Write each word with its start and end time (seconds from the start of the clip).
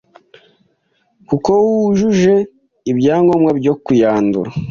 kuko 1.27 1.51
wujuje 1.65 2.35
ibyangombwa 2.91 3.51
byo 3.59 3.73
kuyandura. 3.83 4.49